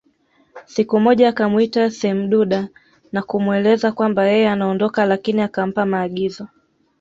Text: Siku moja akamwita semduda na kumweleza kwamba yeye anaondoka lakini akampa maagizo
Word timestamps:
Siku 0.65 0.99
moja 0.99 1.27
akamwita 1.29 1.91
semduda 1.91 2.67
na 3.11 3.21
kumweleza 3.23 3.91
kwamba 3.91 4.27
yeye 4.27 4.49
anaondoka 4.49 5.05
lakini 5.05 5.41
akampa 5.41 5.85
maagizo 5.85 6.47